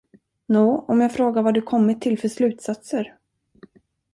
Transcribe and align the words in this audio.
Nå, 0.47 0.85
om 0.87 1.01
jag 1.01 1.13
frågar, 1.13 1.41
vad 1.41 1.53
du 1.53 1.61
kommit 1.61 2.01
till 2.01 2.19
för 2.19 2.27
slutsatser? 2.27 3.17